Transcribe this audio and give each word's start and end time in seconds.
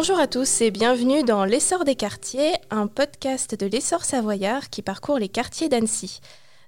Bonjour 0.00 0.18
à 0.18 0.26
tous 0.26 0.62
et 0.62 0.70
bienvenue 0.70 1.24
dans 1.24 1.44
L'essor 1.44 1.84
des 1.84 1.94
quartiers, 1.94 2.54
un 2.70 2.86
podcast 2.86 3.54
de 3.54 3.66
l'essor 3.66 4.02
savoyard 4.02 4.70
qui 4.70 4.80
parcourt 4.80 5.18
les 5.18 5.28
quartiers 5.28 5.68
d'Annecy. 5.68 6.20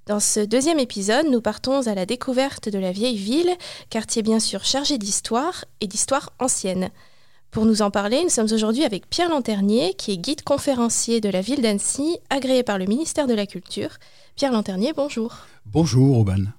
Dans 0.04 0.21
ce 0.21 0.40
deuxième 0.40 0.79
épisode, 0.79 1.29
nous 1.31 1.40
partons 1.40 1.87
à 1.87 1.95
la 1.95 2.04
découverte 2.04 2.69
de 2.69 2.79
la 2.79 2.92
vieille 2.92 3.17
ville, 3.17 3.56
quartier 3.88 4.21
bien 4.21 4.38
sûr 4.38 4.67
chargé 4.67 4.99
d'histoire 4.99 5.65
et 5.81 5.87
d'histoire 5.87 6.35
ancienne. 6.40 6.90
Pour 7.51 7.65
nous 7.65 7.81
en 7.81 7.90
parler, 7.90 8.22
nous 8.22 8.29
sommes 8.29 8.53
aujourd'hui 8.53 8.85
avec 8.85 9.08
Pierre 9.08 9.31
Lanternier, 9.31 9.94
qui 9.94 10.12
est 10.12 10.19
guide 10.19 10.42
conférencier 10.42 11.22
de 11.22 11.30
la 11.30 11.40
ville 11.40 11.62
d'Annecy, 11.62 12.19
agréé 12.28 12.62
par 12.62 12.76
le 12.76 12.85
ministère 12.85 13.26
de 13.26 13.35
la 13.35 13.46
Culture. 13.46 13.96
Pierre 14.37 14.53
Lanternier, 14.53 14.92
bonjour. 14.94 15.33
Bonjour, 15.64 16.19
Aubin. 16.19 16.52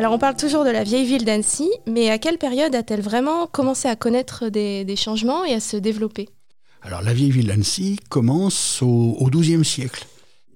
Alors 0.00 0.14
on 0.14 0.18
parle 0.18 0.34
toujours 0.34 0.64
de 0.64 0.70
la 0.70 0.82
vieille 0.82 1.04
ville 1.04 1.26
d'Annecy, 1.26 1.68
mais 1.86 2.08
à 2.08 2.16
quelle 2.16 2.38
période 2.38 2.74
a-t-elle 2.74 3.02
vraiment 3.02 3.46
commencé 3.46 3.86
à 3.86 3.96
connaître 3.96 4.48
des, 4.48 4.96
changements 4.96 5.44
et 5.44 5.52
à 5.52 5.60
se 5.60 5.76
développer? 5.76 6.30
Alors 6.80 7.02
la 7.02 7.12
vieille 7.12 7.32
ville 7.32 7.48
d'Annecy 7.48 7.98
commence 8.08 8.80
au 8.80 9.28
XIIe 9.30 9.62
siècle. 9.62 10.06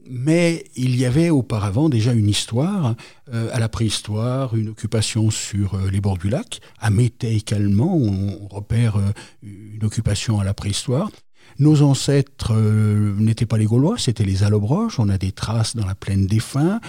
Mais 0.09 0.65
il 0.77 0.97
y 0.97 1.05
avait 1.05 1.29
auparavant 1.29 1.91
déjà 1.91 2.15
une 2.15 2.31
histoire, 2.31 2.95
euh, 3.35 3.51
à 3.53 3.61
la 3.61 3.69
préhistoire, 3.69 4.57
une 4.57 4.71
occupation 4.71 5.31
sur 5.31 5.75
euh, 5.75 5.91
les 5.91 6.01
bords 6.01 6.17
du 6.17 6.31
lac. 6.31 6.61
À 6.79 6.89
Mété 6.89 7.35
également, 7.35 7.95
on 7.95 8.49
repère 8.49 8.97
euh, 8.97 9.13
une 9.43 9.85
occupation 9.85 10.41
à 10.41 10.45
la 10.45 10.55
préhistoire. 10.55 11.11
Nos 11.59 11.83
ancêtres 11.83 12.53
euh, 12.53 13.15
n'étaient 13.19 13.47
pas 13.47 13.59
les 13.59 13.65
Gaulois, 13.65 13.97
c'était 13.97 14.25
les 14.25 14.43
Allobroges. 14.43 14.99
On 14.99 15.09
a 15.09 15.19
des 15.19 15.31
traces 15.31 15.77
dans 15.77 15.87
la 15.87 15.95
plaine 15.95 16.27
des 16.27 16.41
Fins. 16.41 16.81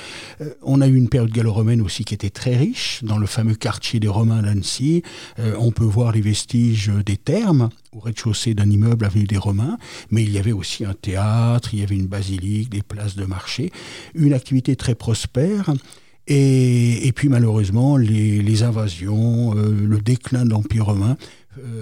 Euh, 0.42 0.54
on 0.64 0.82
a 0.82 0.88
eu 0.88 0.96
une 0.96 1.08
période 1.08 1.32
gallo-romaine 1.32 1.82
aussi 1.82 2.04
qui 2.04 2.16
était 2.16 2.32
très 2.32 2.56
riche, 2.56 3.04
dans 3.04 3.20
le 3.20 3.28
fameux 3.28 3.54
quartier 3.54 4.00
des 4.00 4.08
Romains 4.08 4.42
d'Annecy. 4.42 5.04
Euh, 5.40 5.56
on 5.60 5.72
peut 5.72 5.84
voir 5.84 6.12
les 6.12 6.22
vestiges 6.22 6.92
des 7.06 7.18
thermes 7.18 7.70
au 7.92 8.00
rez-de-chaussée 8.00 8.56
d'un 8.56 8.70
immeuble 8.70 9.06
avenue 9.06 9.26
des 9.26 9.38
Romains, 9.38 9.78
mais 10.10 10.24
il 10.24 10.32
y 10.32 10.40
avait 10.40 10.52
aussi 10.52 10.84
un 10.84 10.94
théâtre, 10.94 11.70
il 11.74 11.80
y 11.80 11.84
avait 11.84 11.96
une 11.96 12.08
basilique, 12.08 12.70
des 12.70 12.82
places 12.82 13.16
de 13.16 13.26
marché, 13.26 13.72
une 14.16 14.34
activité 14.34 14.76
très 14.76 14.96
prospère. 14.96 15.72
Et, 16.28 17.12
puis 17.16 17.30
malheureusement, 17.30 17.98
les, 17.98 18.64
invasions, 18.64 19.54
le 19.54 20.02
déclin 20.02 20.44
de 20.44 20.50
l'Empire 20.50 20.86
romain 20.88 21.18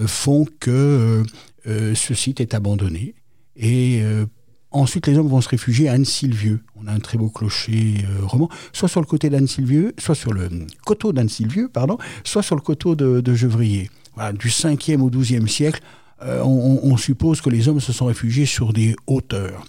font 0.06 0.46
que 0.60 1.24
euh, 1.66 1.94
ce 1.94 2.14
site 2.14 2.40
est 2.40 2.54
abandonné. 2.54 3.14
Et 3.56 4.00
euh, 4.02 4.26
ensuite, 4.70 5.06
les 5.06 5.18
hommes 5.18 5.28
vont 5.28 5.40
se 5.40 5.48
réfugier 5.48 5.88
à 5.88 5.92
Anne-Sylvieux. 5.92 6.60
On 6.76 6.86
a 6.86 6.92
un 6.92 7.00
très 7.00 7.18
beau 7.18 7.28
clocher 7.28 8.04
euh, 8.04 8.24
roman, 8.26 8.48
soit 8.72 8.88
sur 8.88 9.00
le 9.00 9.06
côté 9.06 9.30
d'Anne-Sylvieux, 9.30 9.94
soit 9.98 10.14
sur 10.14 10.32
le 10.32 10.48
coteau 10.84 11.12
d'Anne-Sylvieux, 11.12 11.68
pardon, 11.68 11.98
soit 12.24 12.42
sur 12.42 12.56
le 12.56 12.60
coteau 12.60 12.94
de, 12.94 13.34
Gevrier. 13.34 13.90
du 14.34 14.48
5e 14.48 15.00
au 15.00 15.10
12e 15.10 15.46
siècle, 15.46 15.80
on, 16.22 16.96
suppose 16.96 17.42
que 17.42 17.50
les 17.50 17.68
hommes 17.68 17.80
se 17.80 17.92
sont 17.92 18.06
réfugiés 18.06 18.46
sur 18.46 18.72
des 18.72 18.96
hauteurs. 19.06 19.66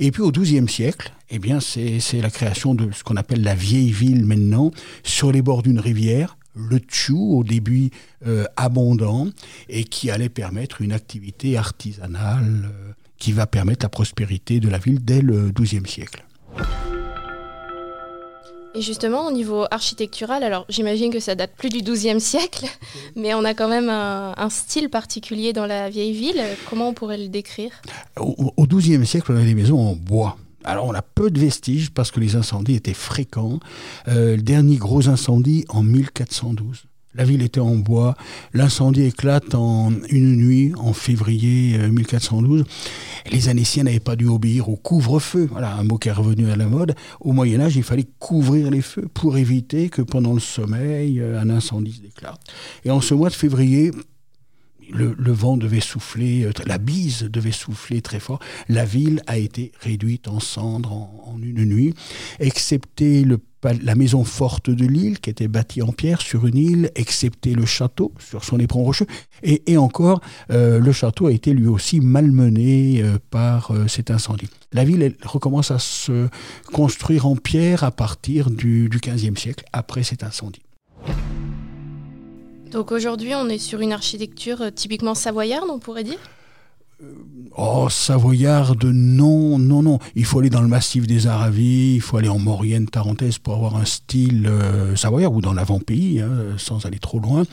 Et 0.00 0.10
puis 0.10 0.20
au 0.20 0.32
XIIe 0.32 0.68
siècle, 0.68 1.12
eh 1.30 1.38
bien, 1.38 1.60
c'est 1.60 2.20
la 2.20 2.30
création 2.30 2.74
de 2.74 2.90
ce 2.92 3.04
qu'on 3.04 3.16
appelle 3.16 3.42
la 3.42 3.54
vieille 3.54 3.92
ville 3.92 4.24
maintenant, 4.24 4.72
sur 5.04 5.30
les 5.30 5.42
bords 5.42 5.62
d'une 5.62 5.78
rivière, 5.78 6.36
le 6.54 6.78
tchou 6.78 7.38
au 7.38 7.44
début 7.44 7.90
euh, 8.26 8.44
abondant 8.56 9.28
et 9.68 9.84
qui 9.84 10.10
allait 10.10 10.28
permettre 10.28 10.82
une 10.82 10.92
activité 10.92 11.56
artisanale 11.56 12.64
euh, 12.64 12.92
qui 13.18 13.32
va 13.32 13.46
permettre 13.46 13.84
la 13.84 13.88
prospérité 13.88 14.60
de 14.60 14.68
la 14.68 14.78
ville 14.78 15.04
dès 15.04 15.22
le 15.22 15.50
XIIe 15.50 15.86
siècle. 15.86 16.24
Et 18.74 18.80
justement, 18.80 19.26
au 19.26 19.32
niveau 19.32 19.66
architectural, 19.70 20.42
alors 20.42 20.64
j'imagine 20.70 21.12
que 21.12 21.20
ça 21.20 21.34
date 21.34 21.52
plus 21.56 21.68
du 21.68 21.82
XIIe 21.82 22.20
siècle, 22.20 22.66
mais 23.16 23.34
on 23.34 23.44
a 23.44 23.52
quand 23.52 23.68
même 23.68 23.90
un, 23.90 24.48
style 24.48 24.88
particulier 24.88 25.52
dans 25.52 25.66
la 25.66 25.90
vieille 25.90 26.14
ville. 26.14 26.42
Comment 26.70 26.88
on 26.88 26.94
pourrait 26.94 27.18
le 27.18 27.28
décrire? 27.28 27.70
Au 28.16 28.66
XIIe 28.66 29.06
siècle, 29.06 29.32
on 29.32 29.40
a 29.40 29.44
des 29.44 29.54
maisons 29.54 29.78
en 29.78 29.94
bois. 29.94 30.38
Alors 30.64 30.86
on 30.86 30.94
a 30.94 31.02
peu 31.02 31.30
de 31.30 31.38
vestiges 31.38 31.90
parce 31.90 32.10
que 32.10 32.20
les 32.20 32.36
incendies 32.36 32.74
étaient 32.74 32.94
fréquents. 32.94 33.60
Euh, 34.08 34.36
le 34.36 34.42
dernier 34.42 34.76
gros 34.76 35.08
incendie 35.08 35.64
en 35.68 35.82
1412. 35.82 36.84
La 37.14 37.24
ville 37.24 37.42
était 37.42 37.60
en 37.60 37.76
bois. 37.76 38.14
L'incendie 38.54 39.02
éclate 39.02 39.54
en 39.54 39.92
une 40.08 40.34
nuit, 40.36 40.72
en 40.78 40.94
février 40.94 41.76
1412. 41.76 42.60
Euh, 42.60 42.64
les 43.30 43.48
Annéciens 43.50 43.84
n'avaient 43.84 44.00
pas 44.00 44.16
dû 44.16 44.26
obéir 44.28 44.70
au 44.70 44.76
couvre-feu. 44.76 45.46
Voilà, 45.50 45.74
un 45.74 45.84
mot 45.84 45.98
qui 45.98 46.08
est 46.08 46.12
revenu 46.12 46.50
à 46.50 46.56
la 46.56 46.66
mode. 46.66 46.94
Au 47.20 47.32
Moyen 47.32 47.60
Âge, 47.60 47.76
il 47.76 47.82
fallait 47.82 48.08
couvrir 48.18 48.70
les 48.70 48.80
feux 48.80 49.08
pour 49.12 49.36
éviter 49.36 49.90
que 49.90 50.00
pendant 50.00 50.32
le 50.32 50.40
sommeil, 50.40 51.20
euh, 51.20 51.38
un 51.38 51.50
incendie 51.50 51.92
se 51.92 52.00
déclare. 52.00 52.38
Et 52.86 52.90
en 52.90 53.02
ce 53.02 53.12
mois 53.12 53.28
de 53.28 53.34
février, 53.34 53.90
le, 54.90 55.32
vent 55.32 55.56
devait 55.56 55.80
souffler, 55.80 56.44
euh, 56.44 56.52
la 56.66 56.78
bise 56.78 57.24
devait 57.24 57.52
souffler 57.52 58.02
très 58.02 58.20
fort. 58.20 58.40
La 58.68 58.84
ville 58.84 59.22
a 59.26 59.38
été 59.38 59.72
réduite 59.80 60.28
en 60.28 60.40
cendres 60.40 60.92
en, 60.92 61.38
une 61.42 61.64
nuit, 61.64 61.94
excepté 62.38 63.24
la 63.64 63.94
maison 63.94 64.24
forte 64.24 64.70
de 64.70 64.86
l'île, 64.86 65.20
qui 65.20 65.30
était 65.30 65.48
bâtie 65.48 65.82
en 65.82 65.92
pierre 65.92 66.20
sur 66.20 66.46
une 66.46 66.56
île, 66.56 66.90
excepté 66.94 67.54
le 67.54 67.64
château 67.64 68.12
sur 68.18 68.44
son 68.44 68.58
éperon 68.58 68.84
rocheux. 68.84 69.06
Et, 69.42 69.76
encore, 69.76 70.20
euh, 70.50 70.78
le 70.78 70.92
château 70.92 71.26
a 71.26 71.32
été 71.32 71.52
lui 71.52 71.66
aussi 71.66 72.00
malmené 72.00 73.02
euh, 73.02 73.18
par 73.30 73.72
cet 73.88 74.10
incendie. 74.10 74.48
La 74.72 74.84
ville 74.84 75.16
recommence 75.24 75.70
à 75.70 75.78
se 75.78 76.28
construire 76.72 77.26
en 77.26 77.36
pierre 77.36 77.84
à 77.84 77.90
partir 77.90 78.50
du, 78.50 78.88
du 78.88 78.98
XVe 78.98 79.36
siècle, 79.36 79.64
après 79.72 80.02
cet 80.02 80.22
incendie. 80.22 80.62
Donc 82.72 82.90
aujourd'hui, 82.90 83.34
on 83.34 83.48
est 83.48 83.58
sur 83.58 83.80
une 83.80 83.92
architecture 83.92 84.62
euh, 84.62 84.70
typiquement 84.70 85.14
savoyarde, 85.14 85.68
on 85.70 85.78
pourrait 85.78 86.04
dire? 86.04 86.18
Euh, 87.02 87.12
Oh, 87.54 87.88
savoyarde, 87.90 88.84
non, 88.84 89.58
non, 89.58 89.82
non. 89.82 89.98
Il 90.14 90.24
faut 90.24 90.38
aller 90.38 90.48
dans 90.48 90.62
le 90.62 90.68
massif 90.68 91.06
des 91.06 91.26
Aravis, 91.26 91.96
il 91.96 92.00
faut 92.00 92.16
aller 92.16 92.30
en 92.30 92.38
Maurienne, 92.38 92.86
Tarentaise 92.88 93.36
pour 93.36 93.54
avoir 93.54 93.76
un 93.76 93.84
style 93.84 94.46
euh, 94.46 94.96
savoyard 94.96 95.34
ou 95.34 95.42
dans 95.42 95.52
l'avant-pays, 95.52 96.20
hein, 96.20 96.30
sans 96.56 96.86
aller 96.86 96.98
trop 96.98 97.18
loin 97.18 97.44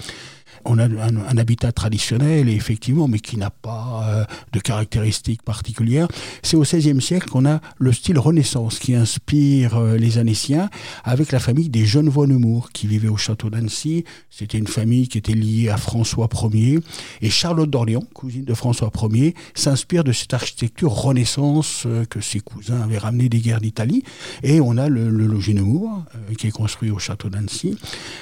on 0.65 0.77
a 0.77 0.85
un, 0.85 1.37
habitat 1.37 1.71
traditionnel, 1.71 2.49
effectivement, 2.49 3.07
mais 3.07 3.19
qui 3.19 3.37
n'a 3.37 3.49
pas 3.49 4.03
euh, 4.09 4.25
de 4.53 4.59
caractéristiques 4.59 5.41
particulières. 5.43 6.07
C'est 6.43 6.57
au 6.57 6.61
XVIe 6.61 7.01
siècle 7.01 7.29
qu'on 7.29 7.45
a 7.45 7.61
le 7.77 7.93
style 7.93 8.19
Renaissance 8.19 8.79
qui 8.79 8.95
inspire 8.95 9.77
euh, 9.77 9.97
les 9.97 10.17
Annéciens 10.17 10.69
avec 11.03 11.31
la 11.31 11.39
famille 11.39 11.69
des 11.69 11.85
Genevois 11.85 12.27
Nemours 12.27 12.71
qui 12.71 12.87
vivaient 12.87 13.09
au 13.09 13.17
château 13.17 13.49
d'Annecy. 13.49 14.03
C'était 14.29 14.57
une 14.57 14.67
famille 14.67 15.07
qui 15.07 15.17
était 15.17 15.33
liée 15.33 15.69
à 15.69 15.77
François 15.77 16.27
Ier. 16.53 16.79
Et 17.21 17.29
Charlotte 17.29 17.69
d'Orléans, 17.69 18.03
cousine 18.13 18.43
de 18.43 18.53
François 18.53 18.91
Ier, 19.11 19.35
s'inspire 19.53 20.03
de 20.03 20.11
cette 20.11 20.33
architecture 20.33 20.91
Renaissance 20.91 21.83
euh, 21.85 22.05
que 22.05 22.19
ses 22.19 22.39
cousins 22.39 22.81
avaient 22.81 22.97
ramené 22.97 23.29
des 23.29 23.39
guerres 23.39 23.61
d'Italie. 23.61 24.03
Et 24.43 24.59
on 24.59 24.77
a 24.77 24.89
le, 24.89 25.09
logis 25.09 25.53
Nemours 25.53 26.03
qui 26.37 26.47
est 26.47 26.51
construit 26.51 26.91
au 26.91 26.99
château 26.99 27.29
d'Annecy. 27.29 27.77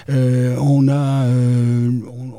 on 0.09 0.87
a 0.87 1.25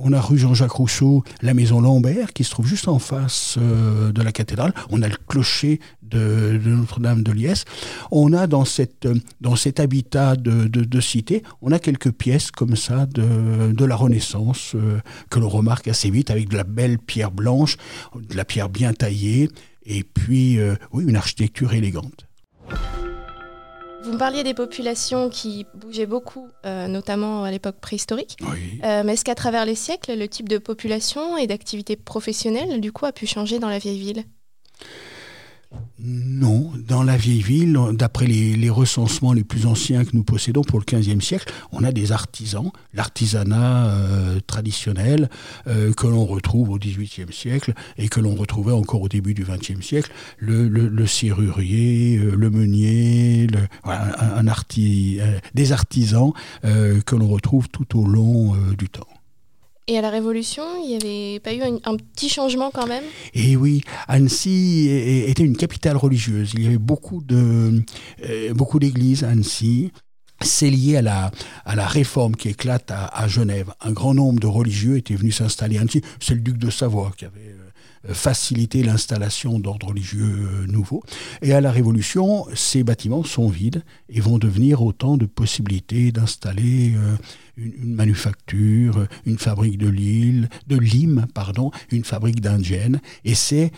on 0.01 0.13
a 0.13 0.21
rue 0.21 0.39
Jean-Jacques 0.39 0.73
Rousseau, 0.73 1.25
la 1.43 1.55
maison 1.55 1.81
Lambert, 1.81 2.33
qui 2.33 2.45
se 2.45 2.51
trouve 2.51 2.67
juste 2.67 2.89
en 2.89 2.99
face 2.99 3.57
euh, 3.59 4.13
de 4.13 4.23
la 4.23 4.33
cathédrale. 4.33 4.73
On 4.91 5.03
a 5.03 5.09
le 5.09 5.17
clocher 5.29 5.81
de, 6.03 6.61
Notre-Dame 6.65 7.23
de 7.23 7.33
Liesse. 7.33 7.65
On 8.11 8.33
a 8.33 8.47
dans, 8.47 8.65
cette, 8.65 9.09
dans 9.41 9.57
cet 9.57 9.81
habitat 9.81 10.37
de, 10.37 11.01
cité, 11.01 11.43
on 11.63 11.73
a 11.73 11.79
quelques 11.79 12.11
pièces 12.11 12.51
comme 12.51 12.77
ça 12.77 13.07
de, 13.07 13.85
la 13.85 13.97
Renaissance 13.97 14.73
euh, 14.75 15.01
que 15.31 15.39
l'on 15.39 15.49
remarque 15.49 15.89
assez 15.89 16.11
vite 16.11 16.31
avec 16.31 16.49
de 16.49 16.57
la 16.57 16.65
belle 16.65 16.99
pierre 16.99 17.31
blanche, 17.31 17.77
de 18.15 18.37
la 18.37 18.45
pierre 18.45 18.69
bien 18.69 18.93
taillée, 18.93 19.49
et 19.87 20.03
puis, 20.05 20.59
euh, 20.59 20.75
oui, 20.93 21.05
une 21.07 21.17
architecture 21.17 21.73
élégante. 21.73 22.27
Vous 24.03 24.13
me 24.13 24.19
parliez 24.19 24.45
des 24.45 24.55
populations 24.55 25.29
qui 25.29 25.67
bougeaient 25.75 26.07
beaucoup, 26.07 26.49
euh, 26.65 26.87
notamment 26.87 27.45
à 27.45 27.51
l'époque 27.51 27.77
préhistorique. 27.81 28.37
Euh, 28.85 29.03
mais 29.05 29.15
est-ce 29.15 29.25
qu'à 29.25 29.35
travers 29.35 29.65
les 29.65 29.75
siècles, 29.75 30.15
le 30.17 30.29
type 30.29 30.49
de 30.49 30.59
population 30.59 31.37
et 31.37 31.47
d'activité 31.47 31.97
professionnelle, 31.97 32.81
du 32.81 32.93
coup, 32.93 33.07
a 33.07 33.13
pu 33.13 33.27
changer 33.27 33.59
dans 33.59 33.69
la 33.69 33.79
vieille 33.79 33.99
ville? 33.99 34.25
Dans 36.89 37.03
la 37.03 37.17
vieille 37.17 37.43
ville, 37.43 37.79
d'après 37.93 38.27
les, 38.27 38.71
recensements 38.71 39.33
les 39.33 39.45
plus 39.45 39.67
anciens 39.67 40.05
que 40.05 40.11
nous 40.15 40.25
possédons 40.25 40.63
pour 40.63 40.79
le 40.81 40.85
XVe 40.85 41.21
siècle, 41.21 41.53
on 41.71 41.85
a 41.85 41.93
des 41.93 42.13
artisans, 42.13 42.71
l'artisanat 42.95 43.87
euh, 43.89 44.41
traditionnel 44.47 45.29
euh, 45.67 45.93
que 45.93 46.07
l'on 46.07 46.25
retrouve 46.25 46.71
au 46.71 46.79
XVIIIe 46.79 47.33
siècle 47.33 47.75
et 47.99 48.09
que 48.09 48.21
l'on 48.21 48.35
retrouvait 48.35 48.73
encore 48.73 49.03
au 49.03 49.09
début 49.09 49.35
du 49.35 49.45
XXe 49.45 49.85
siècle, 49.85 50.11
le, 50.39 51.07
serrurier, 51.07 52.19
euh, 52.19 52.35
le 52.35 52.51
meunier, 52.51 53.47
un, 53.85 54.45
des 55.55 55.73
artisans 55.73 56.33
que 56.63 57.17
l'on 57.17 57.29
retrouve 57.29 57.69
tout 57.69 57.99
au 57.99 58.07
long 58.07 58.55
du 58.77 58.89
temps. 58.89 59.18
Et 59.91 59.97
à 59.97 60.03
la 60.03 60.11
Révolution, 60.11 60.65
il 60.85 60.89
n'y 60.91 60.97
avait 60.97 61.41
pas 61.41 61.55
eu 61.55 61.63
un, 61.63 61.97
petit 61.97 62.29
changement 62.29 62.71
quand 62.71 62.87
même? 62.87 63.05
Eh 63.33 63.57
oui, 63.57 63.81
Annecy 64.07 64.91
était 64.91 65.43
une 65.43 65.57
capitale 65.57 65.97
religieuse. 65.97 66.53
Il 66.55 66.63
y 66.63 66.67
avait 66.67 66.77
beaucoup 66.77 67.23
de 67.23 67.83
euh, 68.29 68.53
beaucoup 68.53 68.79
d'églises 68.79 69.25
à 69.25 69.31
Annecy. 69.31 69.91
c'est 70.43 70.69
lié 70.69 70.99
à 70.99 71.03
la, 71.03 71.31
à 71.65 71.75
la 71.75 71.87
réforme 71.87 72.37
qui 72.37 72.51
éclate 72.51 72.91
à, 72.91 73.07
à 73.07 73.29
Genève. 73.29 73.73
Un 73.81 73.93
grand 73.93 74.13
nombre 74.13 74.41
de 74.41 74.47
religieux 74.47 74.99
étaient 74.99 75.15
venus 75.15 75.37
s'installer 75.37 75.79
ainsi. 75.79 76.03
C'est 76.21 76.35
le 76.35 76.41
duc 76.41 76.59
de 76.59 76.69
Savoie 76.69 77.13
qui 77.17 77.25
avait 77.25 77.57
euh, 78.07 78.15
facilité 78.15 78.83
l'installation 78.83 79.59
d'ordres 79.59 79.89
religieux 79.89 80.23
euh, 80.23 80.67
nouveaux. 80.67 81.03
Et 81.43 81.53
à 81.53 81.61
la 81.61 81.73
Révolution, 81.73 82.47
ces 82.55 82.85
bâtiments 82.85 83.25
sont 83.25 83.49
vides 83.49 83.83
et 84.09 84.21
vont 84.21 84.39
devenir 84.39 84.83
autant 84.83 85.17
de 85.17 85.27
possibilités 85.27 86.13
d'installer 86.13 86.95
euh, 86.97 87.17
une, 87.57 87.95
manufacture, 87.95 89.07
une 89.27 89.39
fabrique 89.39 89.79
de 89.79 89.89
Lille, 89.89 90.49
de 90.69 90.77
Lime, 90.77 91.27
pardon, 91.35 91.73
une 91.91 92.05
fabrique 92.05 92.41
d'indienne. 92.41 93.01
Et 93.25 93.35
c'est 93.35 93.73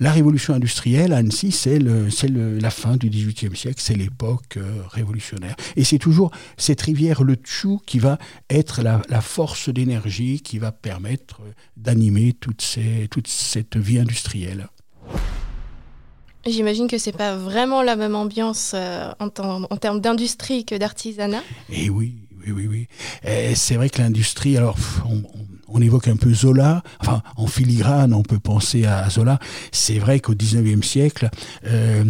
la 0.00 0.10
révolution 0.10 0.52
industrielle 0.52 1.12
à 1.12 1.18
Annecy, 1.18 1.52
c'est 1.52 1.78
la 1.78 2.70
fin 2.70 2.96
du 2.96 3.08
XVIIIe 3.08 3.54
siècle, 3.54 3.80
c'est 3.80 3.94
l'époque 3.94 4.58
révolutionnaire. 4.90 5.54
Et 5.76 5.84
c'est 5.84 5.98
toujours 5.98 6.32
cette 6.56 6.82
rivière, 6.82 7.22
le 7.22 7.36
Tchou, 7.36 7.80
qui 7.86 8.00
va 8.00 8.18
être 8.50 8.82
la, 8.82 9.20
force 9.20 9.68
d'énergie 9.68 10.40
qui 10.40 10.58
va 10.58 10.72
permettre 10.72 11.40
d'animer 11.76 12.32
toute, 12.32 12.78
toute 13.10 13.27
cette 13.28 13.76
vie 13.76 13.98
industrielle. 13.98 14.68
J'imagine 16.46 16.88
que 16.88 16.98
c'est 16.98 17.12
pas 17.12 17.36
vraiment 17.36 17.82
la 17.82 17.96
même 17.96 18.14
ambiance 18.14 18.72
euh, 18.74 19.10
en, 19.18 19.28
en, 19.64 19.76
termes 19.76 20.00
d'industrie 20.00 20.64
que 20.64 20.74
d'artisanat. 20.74 21.42
Eh 21.70 21.90
oui, 21.90 22.16
oui, 22.46 22.52
oui, 22.52 22.66
oui. 22.66 23.54
C'est 23.54 23.74
vrai 23.74 23.90
que 23.90 24.00
l'industrie, 24.00 24.56
alors 24.56 24.76
on, 25.04 25.22
évoque 25.80 26.08
un 26.08 26.16
peu 26.16 26.32
Zola, 26.32 26.82
enfin 27.00 27.22
en 27.36 27.46
filigrane 27.46 28.12
on 28.12 28.22
peut 28.22 28.38
penser 28.38 28.84
à 28.84 29.08
Zola. 29.10 29.38
C'est 29.72 29.98
vrai 29.98 30.20
qu'au 30.20 30.34
19e 30.34 30.82
siècle, 30.82 31.30
euh, 31.66 32.04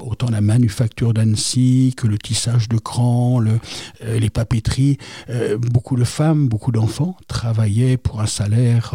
autant 0.00 0.30
la 0.30 0.40
manufacture 0.40 1.14
d'Annecy 1.14 1.94
que 1.96 2.06
le 2.06 2.18
tissage 2.18 2.68
de 2.68 2.78
cran, 2.78 3.38
le, 3.38 3.58
euh, 4.04 4.18
les 4.18 4.30
papeteries, 4.30 4.98
euh, 5.30 5.58
beaucoup 5.58 5.96
de 5.96 6.04
femmes, 6.04 6.48
beaucoup 6.48 6.72
d'enfants 6.72 7.16
travaillaient 7.28 7.96
pour 7.96 8.20
un 8.20 8.26
salaire, 8.26 8.94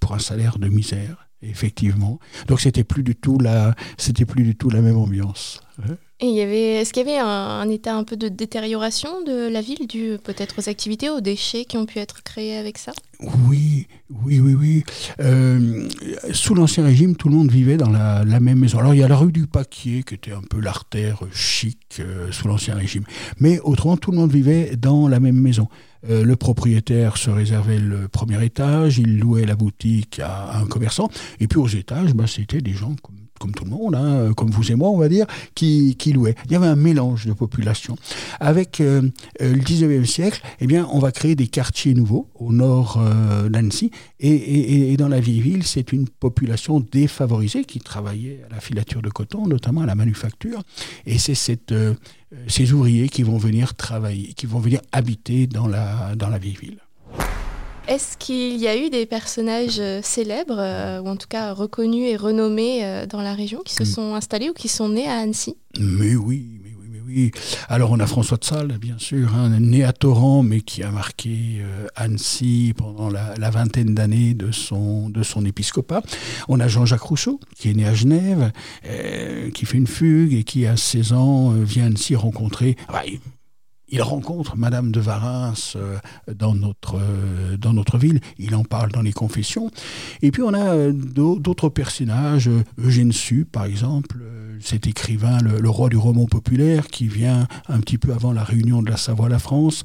pour 0.00 0.14
un 0.14 0.18
salaire 0.18 0.58
de 0.58 0.68
misère, 0.68 1.28
effectivement. 1.42 2.18
Donc 2.46 2.60
c'était 2.60 2.84
plus 2.84 3.02
du 3.02 3.14
tout 3.14 3.38
la, 3.38 3.74
c'était 3.98 4.24
plus 4.24 4.44
du 4.44 4.56
tout 4.56 4.70
la 4.70 4.80
même 4.80 4.96
ambiance. 4.96 5.60
Et 6.20 6.26
y 6.26 6.40
avait, 6.40 6.74
est-ce 6.74 6.92
qu'il 6.92 7.04
y 7.04 7.10
avait 7.10 7.18
un, 7.18 7.68
état 7.68 7.96
un 7.96 8.04
peu 8.04 8.16
de 8.16 8.28
détérioration 8.28 9.22
de 9.22 9.48
la 9.48 9.60
ville, 9.60 9.88
dû 9.88 10.18
peut-être 10.22 10.60
aux 10.60 10.68
activités, 10.68 11.10
aux 11.10 11.20
déchets 11.20 11.64
qui 11.64 11.76
ont 11.76 11.84
pu 11.84 11.98
être 11.98 12.22
créés 12.22 12.56
avec 12.56 12.78
ça? 12.78 12.92
Oui, 13.48 13.88
oui, 14.08 14.38
oui, 14.38 14.54
oui. 14.54 14.84
Euh, 15.20 15.88
sous 16.32 16.54
l'Ancien 16.54 16.84
Régime, 16.84 17.16
tout 17.16 17.28
le 17.28 17.34
monde 17.34 17.50
vivait 17.50 17.76
dans 17.76 17.90
la, 17.90 18.24
même 18.24 18.58
maison. 18.58 18.78
Alors 18.78 18.94
il 18.94 19.00
y 19.00 19.02
a 19.02 19.08
la 19.08 19.16
rue 19.16 19.32
du 19.32 19.48
Paquier, 19.48 20.04
qui 20.04 20.14
était 20.14 20.32
un 20.32 20.42
peu 20.42 20.60
l'artère 20.60 21.22
chic 21.32 21.80
euh, 21.98 22.30
sous 22.30 22.46
l'Ancien 22.46 22.76
Régime. 22.76 23.04
Mais 23.40 23.58
autrement, 23.60 23.96
tout 23.96 24.12
le 24.12 24.18
monde 24.18 24.30
vivait 24.30 24.76
dans 24.76 25.08
la 25.08 25.18
même 25.18 25.40
maison. 25.40 25.66
Euh, 26.08 26.24
le 26.24 26.36
propriétaire 26.36 27.16
se 27.16 27.30
réservait 27.30 27.78
le 27.78 28.08
premier 28.08 28.44
étage, 28.44 28.98
il 28.98 29.18
louait 29.18 29.46
la 29.46 29.54
boutique 29.54 30.20
à, 30.20 30.58
un 30.58 30.66
commerçant, 30.66 31.08
et 31.40 31.46
puis 31.46 31.58
aux 31.58 31.68
étages, 31.68 32.14
bah, 32.14 32.26
c'était 32.26 32.60
des 32.60 32.72
gens 32.72 32.94
comme 33.02 33.16
comme 33.42 33.52
tout 33.52 33.64
le 33.64 33.70
monde, 33.70 33.96
hein, 33.96 34.32
comme 34.36 34.50
vous 34.50 34.70
et 34.70 34.76
moi, 34.76 34.88
on 34.88 34.98
va 34.98 35.08
dire, 35.08 35.26
qui, 35.56 35.96
qui 35.96 36.12
louaient. 36.12 36.36
Il 36.46 36.52
y 36.52 36.54
avait 36.54 36.68
un 36.68 36.76
mélange 36.76 37.26
de 37.26 37.32
population. 37.32 37.96
Avec 38.38 38.80
euh, 38.80 39.02
euh, 39.40 39.52
le 39.52 39.60
19e 39.60 40.04
siècle, 40.04 40.40
eh 40.60 40.68
bien, 40.68 40.88
on 40.92 41.00
va 41.00 41.10
créer 41.10 41.34
des 41.34 41.48
quartiers 41.48 41.94
nouveaux 41.94 42.28
au 42.36 42.52
nord 42.52 42.98
euh, 43.00 43.48
d'Annecy. 43.48 43.90
Et, 44.20 44.96
dans 44.96 45.08
la 45.08 45.18
vieille 45.18 45.40
ville, 45.40 45.64
c'est 45.64 45.90
une 45.92 46.08
population 46.08 46.78
défavorisée 46.78 47.64
qui 47.64 47.80
travaillait 47.80 48.44
à 48.48 48.54
la 48.54 48.60
filature 48.60 49.02
de 49.02 49.08
coton, 49.08 49.48
notamment 49.48 49.80
à 49.80 49.86
la 49.86 49.96
manufacture. 49.96 50.62
Et 51.04 51.18
c'est 51.18 51.34
ces 52.46 52.72
ouvriers 52.72 53.08
qui 53.08 53.24
vont 53.24 53.38
venir 53.38 53.74
travailler, 53.74 54.34
qui 54.34 54.46
vont 54.46 54.60
venir 54.60 54.80
habiter 54.92 55.48
dans 55.48 55.66
la 55.66 56.38
vieille 56.38 56.58
ville. 56.60 56.78
Est-ce 57.88 58.16
qu'il 58.16 58.56
y 58.58 58.68
a 58.68 58.76
eu 58.76 58.90
des 58.90 59.06
personnages 59.06 59.80
euh, 59.80 60.00
célèbres, 60.02 60.58
euh, 60.58 61.00
ou 61.00 61.08
en 61.08 61.16
tout 61.16 61.26
cas 61.28 61.52
reconnus 61.52 62.08
et 62.08 62.16
renommés 62.16 62.84
euh, 62.84 63.06
dans 63.06 63.20
la 63.20 63.34
région, 63.34 63.60
qui 63.64 63.74
se 63.74 63.82
mm. 63.82 63.86
sont 63.86 64.14
installés 64.14 64.50
ou 64.50 64.52
qui 64.52 64.68
sont 64.68 64.88
nés 64.88 65.08
à 65.08 65.18
Annecy? 65.18 65.56
Mais 65.80 66.14
oui, 66.14 66.60
mais 66.62 66.70
oui, 66.78 66.86
mais 66.88 67.00
oui. 67.04 67.30
Alors 67.68 67.90
on 67.90 67.98
a 67.98 68.06
François 68.06 68.36
de 68.36 68.44
Sales, 68.44 68.78
bien 68.78 68.98
sûr, 68.98 69.34
hein, 69.34 69.58
né 69.58 69.82
à 69.82 69.92
Torrent, 69.92 70.44
mais 70.44 70.60
qui 70.60 70.84
a 70.84 70.92
marqué 70.92 71.60
Annecy 71.96 72.72
pendant 72.76 73.10
la, 73.10 73.50
vingtaine 73.50 73.94
d'années 73.94 74.34
de 74.34 74.52
son, 74.52 75.10
de 75.10 75.24
son 75.24 75.44
épiscopat. 75.44 76.02
On 76.48 76.60
a 76.60 76.68
Jean-Jacques 76.68 77.02
Rousseau, 77.02 77.40
qui 77.58 77.70
est 77.70 77.74
né 77.74 77.84
à 77.84 77.94
Genève, 77.94 78.52
qui 79.54 79.66
fait 79.66 79.78
une 79.78 79.88
fugue 79.88 80.34
et 80.34 80.44
qui, 80.44 80.66
à 80.66 80.76
16 80.76 81.12
ans, 81.14 81.50
vient 81.50 81.84
à 81.84 81.86
Annecy 81.86 82.14
rencontrer... 82.14 82.76
Ah 82.88 82.92
bah, 82.92 83.02
il 83.92 84.00
rencontre 84.02 84.56
Madame 84.56 84.90
de 84.90 85.00
Varins 85.00 85.52
euh, 85.76 85.98
dans 86.34 86.54
notre, 86.54 86.96
euh, 86.96 87.56
dans 87.58 87.74
notre 87.74 87.98
ville, 87.98 88.20
il 88.38 88.54
en 88.54 88.64
parle 88.64 88.90
dans 88.90 89.02
les 89.02 89.12
confessions. 89.12 89.70
Et 90.22 90.30
puis 90.30 90.42
on 90.42 90.54
a 90.54 90.74
euh, 90.74 90.92
d'autres 90.92 91.68
personnages, 91.68 92.50
Eugène 92.78 93.12
Sue 93.12 93.44
par 93.44 93.66
exemple, 93.66 94.16
cet 94.60 94.86
écrivain, 94.86 95.38
le, 95.40 95.68
roi 95.68 95.88
du 95.90 95.96
roman 95.96 96.26
populaire, 96.26 96.86
qui 96.88 97.06
vient 97.06 97.46
un 97.68 97.80
petit 97.80 97.98
peu 97.98 98.12
avant 98.12 98.32
la 98.32 98.44
réunion 98.44 98.82
de 98.82 98.90
la 98.90 98.96
Savoie-la 98.96 99.38
France. 99.38 99.82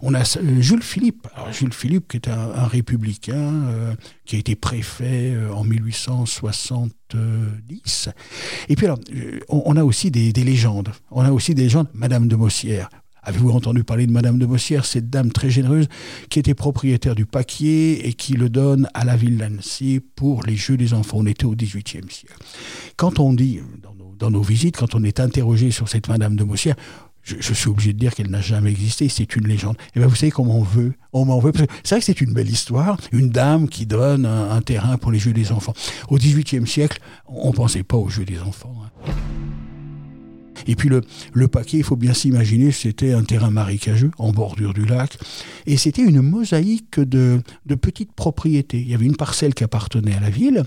On 0.00 0.14
a 0.14 0.20
euh, 0.20 0.60
Jules 0.60 0.82
Philippe. 0.82 1.26
Jules 1.52 1.72
Philippe, 1.72 2.08
qui 2.08 2.16
est 2.16 2.28
un, 2.28 2.66
républicain, 2.66 3.68
euh, 3.68 3.94
qui 4.24 4.34
a 4.36 4.38
été 4.38 4.54
préfet 4.54 5.32
euh, 5.34 5.52
en 5.52 5.64
1870. 5.64 8.08
Et 8.68 8.76
puis 8.76 8.86
alors, 8.86 9.00
on, 9.48 9.76
a 9.76 9.82
aussi 9.84 10.10
des, 10.10 10.32
légendes. 10.32 10.90
On 11.10 11.22
a 11.22 11.32
aussi 11.32 11.54
des 11.54 11.64
légendes. 11.64 11.88
Madame 11.94 12.28
de 12.28 12.36
Mossière. 12.36 12.88
Avez-vous 13.22 13.50
entendu 13.50 13.82
parler 13.84 14.06
de 14.06 14.12
Madame 14.12 14.38
de 14.38 14.46
Mossière, 14.46 14.86
cette 14.86 15.10
dame 15.10 15.30
très 15.32 15.50
généreuse 15.50 15.86
qui 16.30 16.38
était 16.38 16.54
propriétaire 16.54 17.14
du 17.14 17.26
paquier 17.26 18.08
et 18.08 18.14
qui 18.14 18.32
le 18.34 18.48
donne 18.48 18.88
à 18.94 19.04
la 19.04 19.16
ville 19.16 19.36
d'Annecy 19.36 20.00
pour 20.14 20.42
les 20.44 20.56
Jeux 20.56 20.78
des 20.78 20.94
enfants? 20.94 21.18
On 21.20 21.26
était 21.26 21.44
au 21.44 21.54
XVIIIe 21.54 22.08
siècle. 22.08 22.38
Quand 22.96 23.18
on 23.18 23.34
dit, 23.34 23.60
dans 23.82 23.94
nos, 23.94 24.14
dans 24.16 24.30
nos 24.30 24.40
visites, 24.40 24.78
quand 24.78 24.94
on 24.94 25.04
est 25.04 25.20
interrogé 25.20 25.70
sur 25.70 25.90
cette 25.90 26.08
Madame 26.08 26.36
de 26.36 26.44
Mossière, 26.44 26.76
je, 27.22 27.52
suis 27.52 27.68
obligé 27.68 27.92
de 27.92 27.98
dire 27.98 28.14
qu'elle 28.14 28.30
n'a 28.30 28.40
jamais 28.40 28.70
existé, 28.70 29.08
c'est 29.08 29.36
une 29.36 29.46
légende. 29.46 29.76
Et 29.78 29.90
eh 29.96 29.98
bien 30.00 30.08
vous 30.08 30.14
savez 30.14 30.32
comment 30.32 30.56
on 30.56 30.62
veut 30.62 30.94
On 31.12 31.24
m'en 31.24 31.38
veut. 31.40 31.52
C'est 31.84 31.94
vrai 31.94 32.00
que 32.00 32.06
c'est 32.06 32.20
une 32.20 32.32
belle 32.32 32.48
histoire, 32.48 32.98
une 33.12 33.30
dame 33.30 33.68
qui 33.68 33.86
donne 33.86 34.24
un, 34.26 34.60
terrain 34.62 34.96
pour 34.96 35.12
les 35.12 35.18
jeux 35.18 35.32
des 35.32 35.52
enfants. 35.52 35.74
Au 36.08 36.16
XVIIIe 36.16 36.66
siècle, 36.66 37.00
on 37.26 37.50
ne 37.50 37.54
pensait 37.54 37.82
pas 37.82 37.96
aux 37.96 38.08
jeux 38.08 38.24
des 38.24 38.40
enfants. 38.40 38.74
Hein. 38.84 39.12
Et 40.68 40.76
puis 40.76 40.88
le, 40.88 41.00
le 41.32 41.48
paquet, 41.48 41.78
il 41.78 41.84
faut 41.84 41.96
bien 41.96 42.14
s'imaginer, 42.14 42.70
c'était 42.70 43.12
un 43.12 43.24
terrain 43.24 43.50
marécageux 43.50 44.12
en 44.18 44.30
bordure 44.30 44.74
du 44.74 44.84
lac. 44.84 45.18
Et 45.66 45.76
c'était 45.76 46.02
une 46.02 46.20
mosaïque 46.20 47.00
de, 47.00 47.40
de, 47.66 47.74
petites 47.74 48.12
propriétés. 48.12 48.78
Il 48.78 48.88
y 48.88 48.94
avait 48.94 49.06
une 49.06 49.16
parcelle 49.16 49.54
qui 49.54 49.64
appartenait 49.64 50.14
à 50.14 50.20
la 50.20 50.30
ville, 50.30 50.64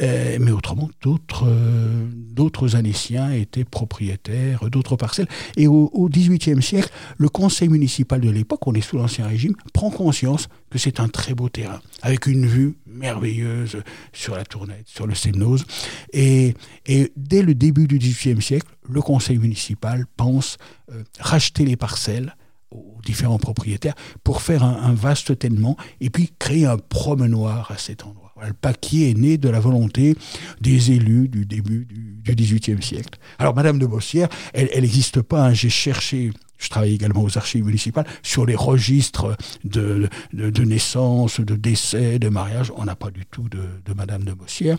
euh, 0.00 0.38
mais 0.40 0.52
autrement, 0.52 0.88
d'autres 1.02 1.46
euh, 1.46 2.06
d'autres 2.32 2.76
Annéciens 2.76 3.32
étaient 3.32 3.64
propriétaires 3.64 4.70
d'autres 4.70 4.96
parcelles. 4.96 5.28
Et 5.56 5.66
au, 5.66 6.08
XVIIIe 6.08 6.62
siècle, 6.62 6.90
le 7.18 7.28
conseil 7.28 7.68
municipal 7.68 8.20
de 8.20 8.30
l'époque, 8.30 8.66
on 8.66 8.74
est 8.74 8.80
sous 8.80 8.96
l'Ancien 8.96 9.26
Régime, 9.26 9.54
prend 9.72 9.90
conscience 9.90 10.48
que 10.70 10.78
c'est 10.78 11.00
un 11.00 11.08
très 11.08 11.34
beau 11.34 11.48
terrain, 11.48 11.80
avec 12.00 12.26
une 12.26 12.46
vue 12.46 12.76
merveilleuse 12.86 13.82
sur 14.12 14.36
la 14.36 14.44
Tournette, 14.44 14.86
sur 14.86 15.06
le 15.06 15.14
Semnose. 15.14 15.64
Et, 16.12 16.54
et 16.86 17.12
dès 17.16 17.42
le 17.42 17.54
début 17.54 17.86
du 17.86 17.98
XVIIIe 17.98 18.40
siècle, 18.40 18.66
le 18.88 19.00
conseil 19.00 19.38
municipal 19.38 20.06
pense 20.16 20.58
euh, 20.90 21.02
racheter 21.18 21.64
les 21.64 21.76
parcelles 21.76 22.34
aux 22.70 23.00
différents 23.04 23.38
propriétaires 23.38 23.94
pour 24.24 24.40
faire 24.40 24.62
un, 24.62 24.94
vaste 24.94 25.38
tellement 25.38 25.76
et 26.00 26.10
puis 26.10 26.32
créer 26.38 26.66
un 26.66 26.78
promenoir 26.78 27.70
à 27.70 27.76
cet 27.76 28.04
endroit. 28.04 28.32
le 28.46 28.54
paquier 28.54 29.10
est 29.10 29.14
né 29.14 29.36
de 29.36 29.48
la 29.48 29.60
volonté 29.60 30.16
des 30.60 30.92
élus 30.92 31.28
du 31.28 31.44
début 31.44 31.84
du 31.84 32.22
XVIIIe 32.24 32.82
siècle. 32.82 33.18
Alors 33.38 33.54
Madame 33.54 33.78
de 33.78 33.86
Bossière, 33.86 34.28
elle 34.54 34.68
n'existe 34.80 35.20
pas, 35.20 35.48
hein. 35.48 35.54
j'ai 35.54 35.70
cherché 35.70 36.32
je 36.62 36.68
travaille 36.70 36.94
également 36.94 37.22
aux 37.22 37.36
archives 37.36 37.64
municipales 37.64 38.06
sur 38.22 38.46
les 38.46 38.54
registres 38.54 39.36
de, 39.64 40.08
de, 40.32 40.64
naissance, 40.64 41.40
de 41.40 41.56
décès, 41.56 42.18
de 42.18 42.28
mariage. 42.28 42.72
On 42.76 42.84
n'a 42.84 42.96
pas 42.96 43.10
du 43.10 43.26
tout 43.26 43.48
de, 43.48 43.94
Madame 43.94 44.24
de 44.24 44.32
Bossière. 44.32 44.78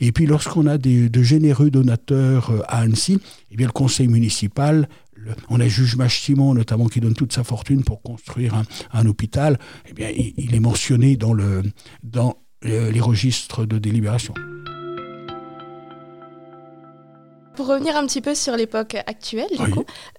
Et 0.00 0.12
puis 0.12 0.26
lorsqu'on 0.26 0.66
a 0.66 0.76
des, 0.76 1.08
de 1.08 1.22
généreux 1.22 1.70
donateurs 1.70 2.50
euh, 2.50 2.62
à 2.68 2.80
Annecy, 2.80 3.18
eh 3.50 3.56
bien 3.56 3.66
le 3.66 3.72
conseil 3.72 4.08
municipal 4.08 4.88
on 5.48 5.60
a 5.60 5.68
juge 5.68 5.96
Simon 6.08 6.54
notamment 6.54 6.86
qui 6.86 7.00
donne 7.00 7.14
toute 7.14 7.32
sa 7.32 7.44
fortune 7.44 7.84
pour 7.84 8.00
construire 8.00 8.62
un, 8.92 9.06
hôpital, 9.06 9.58
eh 9.88 9.92
bien, 9.92 10.08
il, 10.08 10.54
est 10.54 10.60
mentionné 10.60 11.16
dans, 11.16 11.34
le, 11.34 11.62
dans 12.02 12.36
euh, 12.64 12.90
les 12.90 13.00
registres 13.00 13.66
de 13.66 13.78
délibération. 13.78 14.32
Pour 17.60 17.68
revenir 17.68 17.94
un 17.94 18.06
petit 18.06 18.22
peu 18.22 18.34
sur 18.34 18.56
l'époque 18.56 18.96
actuelle, 19.06 19.50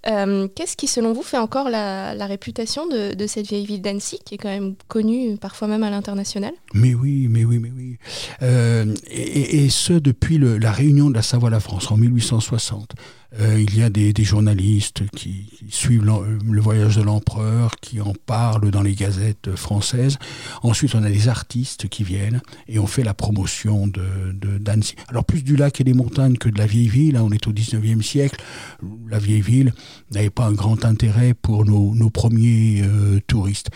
euh, 0.06 0.48
qu'est-ce 0.54 0.78
qui, 0.78 0.86
selon 0.86 1.12
vous, 1.12 1.24
fait 1.24 1.40
encore 1.40 1.72
la, 1.72 2.14
réputation 2.28 2.86
de, 2.86 3.26
cette 3.26 3.48
vieille 3.48 3.66
ville 3.66 3.82
d'Annecy, 3.82 4.20
qui 4.24 4.36
est 4.36 4.38
quand 4.38 4.48
même 4.48 4.76
connue 4.88 5.38
parfois 5.38 5.68
même 5.68 5.82
à 5.82 5.90
l'international? 5.90 6.54
Mais 6.76 6.94
oui, 6.94 7.26
mais 7.32 7.44
oui, 7.44 7.58
mais 7.58 7.72
oui. 7.76 7.98
Euh, 8.44 8.94
et, 9.10 9.70
ce, 9.70 9.94
depuis 9.94 10.38
la 10.38 10.72
réunion 10.72 11.10
de 11.10 11.16
la 11.16 11.24
Savoie-la-France 11.24 11.90
en 11.90 11.98
1860. 11.98 12.92
Euh, 13.40 13.62
il 13.62 13.78
y 13.78 13.82
a 13.84 13.90
des, 13.90 14.14
journalistes 14.24 15.10
qui, 15.16 15.48
suivent 15.70 16.04
le 16.04 16.62
voyage 16.62 16.98
de 16.98 17.02
l'empereur, 17.02 17.76
qui 17.82 18.02
en 18.02 18.14
parlent 18.26 18.72
dans 18.72 18.82
les 18.82 18.94
gazettes 18.94 19.56
françaises. 19.56 20.18
Ensuite, 20.64 20.96
on 20.96 21.04
a 21.04 21.10
des 21.10 21.30
artistes 21.30 21.88
qui 21.88 22.04
viennent 22.04 22.42
et 22.68 22.78
on 22.78 22.88
fait 22.88 23.04
la 23.04 23.14
promotion 23.14 23.88
de, 23.88 24.58
d'Annecy. 24.58 24.96
Alors 25.08 25.24
plus 25.24 25.44
du 25.44 25.56
lac 25.56 25.80
et 25.80 25.84
des 25.84 25.94
montagnes 25.94 26.38
que 26.38 26.50
de 26.50 26.58
la 26.58 26.66
vieille 26.66 26.90
ville. 26.90 27.16
Hein, 27.16 27.24
on 27.24 27.32
est 27.32 27.48
au 27.48 27.54
19e 27.54 28.02
siècle. 28.02 28.42
La 29.10 29.18
vieille 29.18 29.42
ville 29.42 29.74
n'avait 30.12 30.30
pas 30.30 30.46
un 30.46 30.54
grand 30.54 30.84
intérêt 30.84 31.34
pour 31.34 31.66
nos, 31.66 32.10
premiers 32.10 32.82
euh, 32.84 33.20
touristes. 33.28 33.70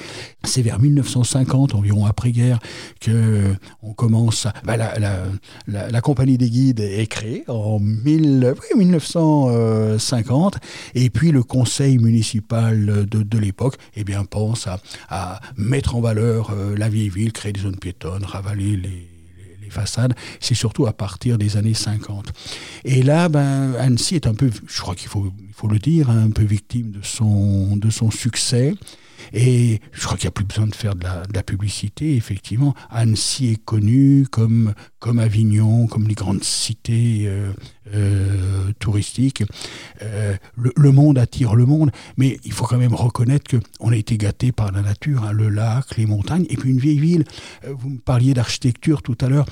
C'est 0.43 0.61
vers 0.61 0.79
1950, 0.79 1.75
environ 1.75 2.05
après-guerre, 2.05 2.59
que 2.99 3.55
on 3.81 3.93
commence. 3.93 4.47
À, 4.47 4.53
bah, 4.65 4.77
la, 4.77 6.01
compagnie 6.01 6.37
des 6.37 6.49
guides 6.49 6.81
est 6.81 7.07
créée 7.07 7.43
en 7.47 7.79
1950, 9.49 10.57
et 10.95 11.09
puis 11.09 11.31
le 11.31 11.43
conseil 11.43 11.97
municipal 11.97 13.05
de, 13.05 13.37
l'époque, 13.37 13.75
eh 13.95 14.03
bien, 14.03 14.23
pense 14.23 14.67
à, 15.09 15.39
mettre 15.57 15.95
en 15.95 16.01
valeur 16.01 16.51
euh, 16.51 16.75
la 16.77 16.89
vieille 16.89 17.09
ville, 17.09 17.33
créer 17.33 17.51
des 17.51 17.61
zones 17.61 17.77
piétonnes, 17.77 18.23
ravaler 18.23 18.77
les 18.77 19.07
façades, 19.75 20.13
c'est 20.39 20.55
surtout 20.55 20.87
à 20.87 20.93
partir 20.93 21.37
des 21.37 21.57
années 21.57 21.73
50. 21.73 22.31
Et 22.85 23.03
là, 23.03 23.29
ben, 23.29 23.75
Annecy 23.75 24.15
est 24.15 24.27
un 24.27 24.33
peu, 24.33 24.49
je 24.65 24.81
crois 24.81 24.95
qu'il 24.95 25.09
faut, 25.09 25.31
il 25.47 25.53
faut 25.53 25.67
le 25.67 25.79
dire, 25.79 26.09
hein, 26.09 26.25
un 26.25 26.31
peu 26.31 26.43
victime 26.43 26.91
de 26.91 27.01
son, 27.03 27.75
de 27.77 27.89
son 27.89 28.09
succès. 28.09 28.73
Et 29.33 29.79
je 29.91 30.05
crois 30.05 30.17
qu'il 30.17 30.25
n'y 30.25 30.29
a 30.29 30.31
plus 30.31 30.45
besoin 30.45 30.67
de 30.67 30.75
faire 30.75 30.95
de 30.95 31.03
la, 31.03 31.43
publicité. 31.43 32.15
Effectivement, 32.15 32.75
Annecy 32.89 33.53
est 33.53 33.63
connue 33.63 34.27
comme, 34.29 34.73
comme 34.99 35.19
Avignon, 35.19 35.87
comme 35.87 36.07
les 36.07 36.13
grandes 36.13 36.43
cités 36.43 37.23
euh, 37.25 37.51
euh, 37.93 38.71
touristiques. 38.79 39.43
Euh, 40.01 40.35
le, 40.57 40.91
monde 40.91 41.17
attire 41.17 41.55
le 41.55 41.65
monde, 41.65 41.91
mais 42.17 42.39
il 42.43 42.51
faut 42.51 42.65
quand 42.65 42.77
même 42.77 42.95
reconnaître 42.95 43.59
qu'on 43.79 43.91
a 43.91 43.95
été 43.95 44.17
gâté 44.17 44.51
par 44.51 44.71
la 44.71 44.81
nature, 44.81 45.23
hein, 45.23 45.31
le 45.31 45.49
lac, 45.49 45.97
les 45.97 46.05
montagnes, 46.05 46.45
et 46.49 46.57
puis 46.57 46.69
une 46.69 46.79
vieille 46.79 46.99
ville. 46.99 47.25
vous 47.67 47.89
me 47.89 47.97
parliez 47.97 48.33
d'architecture 48.33 49.01
tout 49.01 49.17
à 49.21 49.27
l'heure. 49.27 49.45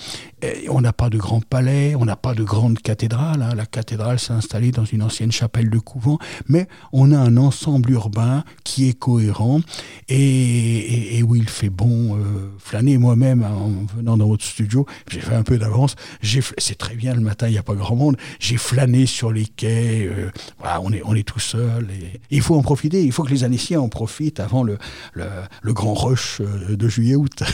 on 0.70 0.82
n'a 0.82 0.94
pas 0.94 1.10
de 1.10 1.18
grands 1.18 1.42
palais, 1.42 1.96
on 1.96 2.06
n'a 2.06 2.16
pas 2.16 2.34
de 2.34 2.44
grande 2.44 2.80
cathédrale. 2.80 3.42
Hein. 3.42 3.56
La 3.56 3.66
cathédrale 3.66 4.20
s'est 4.20 4.34
installée 4.34 4.72
dans 4.72 4.86
une 4.86 5.04
ancienne 5.04 5.32
chapelle 5.32 5.70
de 5.70 5.80
couvent, 5.80 6.18
mais 6.48 6.68
on 6.92 7.12
a 7.12 7.18
un 7.18 7.38
ensemble 7.38 7.92
urbain 7.92 8.44
qui 8.64 8.90
est 8.90 8.98
cohérent 8.98 9.62
et, 10.10 11.22
où 11.24 11.36
il 11.36 11.50
fait 11.50 11.70
bon 11.70 12.18
euh, 12.18 12.52
flâner. 12.58 12.98
Moi-même, 12.98 13.44
en 13.44 13.72
venant 13.96 14.18
dans 14.18 14.28
votre 14.28 14.44
studio, 14.44 14.86
j'ai 15.10 15.20
fait 15.20 15.36
un 15.36 15.44
peu 15.44 15.58
d'avance. 15.58 15.96
C'est 16.22 16.78
très 16.78 16.96
bien 16.96 17.14
le 17.14 17.22
matin, 17.22 17.48
il 17.48 17.52
n'y 17.52 17.58
a 17.58 17.64
pas 17.64 17.76
grand 17.76 17.96
monde. 17.96 18.18
J'ai 18.40 18.58
flâné 18.58 19.06
sur 19.06 19.32
les 19.32 19.46
quais. 19.46 20.06
Euh, 20.06 20.32
voilà, 20.60 20.82
on 20.82 20.92
est, 20.92 21.02
on 21.06 21.16
est 21.16 21.28
tout 21.28 21.40
seul. 21.40 21.90
Et, 21.92 22.22
il 22.30 22.42
faut 22.42 22.56
en 22.56 22.62
profiter. 22.62 23.04
Il 23.04 23.12
faut 23.12 23.24
que 23.24 23.32
les 23.32 23.44
Annéciens 23.44 23.82
en 23.82 23.90
profitent 23.90 24.40
avant 24.40 24.64
le, 24.64 24.78
le, 25.14 25.74
grand 25.74 25.94
rush 25.94 26.42
euh, 26.42 26.76
de 26.76 26.88
juillet-août. 26.88 27.44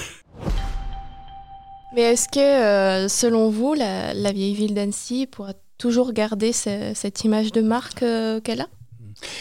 Mais 1.96 2.02
est-ce 2.02 2.28
que, 2.28 3.08
selon 3.08 3.50
vous, 3.50 3.74
la, 3.74 4.32
vieille 4.32 4.54
ville 4.54 4.76
d'Annecy 4.76 5.26
pourra 5.26 5.54
toujours 5.80 6.14
garder 6.14 6.54
cette 6.54 7.24
image 7.24 7.52
de 7.52 7.62
marque 7.62 8.06
qu'elle 8.44 8.62
a? 8.62 8.68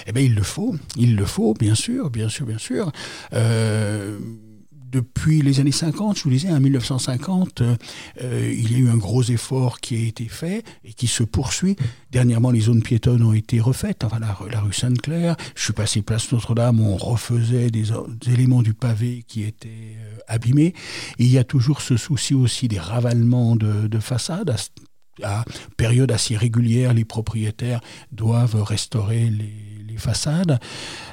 Eh 0.07 0.13
bien, 0.13 0.23
il 0.23 0.35
le 0.35 0.43
faut, 0.43 0.75
il 0.97 1.17
le 1.17 1.25
faut, 1.25 1.55
bien 1.55 1.75
sûr, 1.75 2.11
bien 2.11 2.29
sûr, 2.29 2.47
bien 2.47 2.59
sûr. 2.59 2.91
Euh, 3.33 4.19
depuis 4.90 5.42
les 5.42 5.61
années 5.61 5.73
50, 5.73 6.18
je 6.18 6.25
vous 6.25 6.30
disais, 6.30 6.50
en 6.50 6.61
1950, 6.61 7.62
euh, 7.62 7.76
il 8.52 8.73
y 8.73 8.76
a 8.76 8.78
eu 8.78 8.88
un 8.88 8.97
gros 8.97 9.23
effort 9.23 9.80
qui 9.80 9.97
a 9.97 10.00
été 10.00 10.26
fait 10.26 10.64
et 10.85 10.92
qui 10.92 11.07
se 11.07 11.23
poursuit. 11.23 11.76
Dernièrement, 12.11 12.50
les 12.50 12.61
zones 12.61 12.83
piétonnes 12.83 13.23
ont 13.23 13.33
été 13.33 13.61
refaites. 13.61 14.04
Enfin, 14.04 14.18
la, 14.18 14.61
rue 14.61 14.73
Sainte-Claire, 14.73 15.37
je 15.54 15.64
suis 15.64 15.73
passé 15.73 16.02
place 16.02 16.30
Notre-Dame, 16.33 16.80
on 16.80 16.97
refaisait 16.97 17.71
des, 17.71 17.92
éléments 18.26 18.62
du 18.62 18.75
pavé 18.75 19.25
qui 19.26 19.42
étaient 19.42 19.97
euh, 19.99 20.18
abîmés. 20.26 20.75
il 21.18 21.30
y 21.30 21.38
a 21.38 21.45
toujours 21.45 21.80
ce 21.83 21.97
souci 21.97 22.35
aussi 22.35 22.68
des 22.68 22.78
ravalements 22.78 23.57
de, 23.57 23.87
de 23.88 23.99
façades 23.99 24.57
à 25.23 25.45
période 25.76 26.12
assez 26.12 26.37
régulière, 26.37 26.95
les 26.95 27.04
propriétaires 27.04 27.80
doivent 28.12 28.62
restaurer 28.62 29.30
les, 29.30 29.78
façades. 29.99 30.59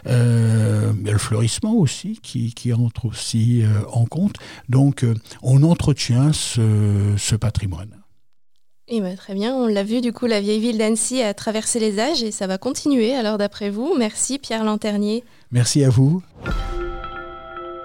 Euh, 0.07 0.91
il 0.99 1.05
y 1.05 1.09
a 1.09 1.13
le 1.13 1.17
fleurissement 1.17 1.73
aussi 1.73 2.19
qui, 2.21 2.73
entre 2.73 3.05
aussi 3.05 3.63
euh, 3.63 3.81
en 3.91 4.05
compte. 4.05 4.35
Donc 4.69 5.03
euh, 5.03 5.13
on 5.41 5.63
entretient 5.63 6.33
ce, 6.33 7.35
patrimoine. 7.35 8.01
Et 8.87 8.97
eh 8.97 9.01
ben, 9.01 9.15
très 9.15 9.33
bien, 9.33 9.55
on 9.55 9.65
l'a 9.65 9.83
vu 9.83 9.99
du 9.99 10.13
coup, 10.13 10.27
la 10.27 10.39
vieille 10.39 10.59
ville 10.59 10.77
d'Annecy 10.77 11.21
a 11.21 11.33
traversé 11.33 11.79
les 11.79 11.99
âges 11.99 12.21
et 12.21 12.31
ça 12.31 12.45
va 12.45 12.59
continuer 12.59 13.15
alors 13.15 13.39
d'après 13.39 13.71
vous. 13.71 13.95
Merci 13.97 14.37
Pierre 14.37 14.63
Lanternier. 14.63 15.23
Merci 15.51 15.83
à 15.83 15.89
vous. 15.89 16.21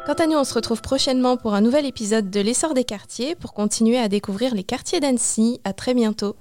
Quant 0.07 0.15
à 0.15 0.27
nous, 0.27 0.37
on 0.37 0.45
se 0.45 0.55
retrouve 0.55 0.83
prochainement 0.83 1.37
pour 1.37 1.55
un 1.55 1.61
nouvel 1.61 1.87
épisode 1.87 2.31
de 2.31 2.41
l'essor 2.41 2.75
des 2.75 2.85
quartiers 2.85 3.35
pour 3.35 3.55
continuer 3.55 3.99
à 3.99 4.09
découvrir 4.09 4.55
les 4.55 4.65
quartiers 4.65 5.01
d'Annecy. 5.01 5.61
À 5.65 5.73
très 5.73 5.95
bientôt. 5.95 6.37